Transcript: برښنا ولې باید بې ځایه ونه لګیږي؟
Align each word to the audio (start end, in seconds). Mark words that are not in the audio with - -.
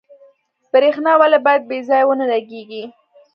برښنا 0.71 1.13
ولې 1.21 1.39
باید 1.45 1.61
بې 1.69 1.77
ځایه 1.87 2.05
ونه 2.07 2.25
لګیږي؟ 2.33 2.83